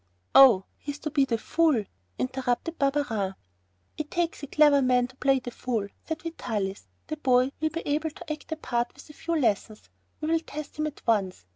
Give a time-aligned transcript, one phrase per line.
[0.33, 1.83] "Oh, he's to be the fool...."
[2.17, 3.35] interrupted Barberin.
[3.99, 7.81] "It takes a clever man to play the fool," said Vitalis, "the boy will be
[7.87, 9.91] able to act the part with a few lessons.
[10.19, 11.45] We'll test him at once.